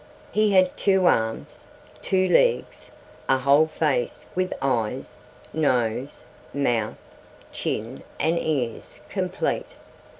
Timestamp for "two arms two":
0.75-2.27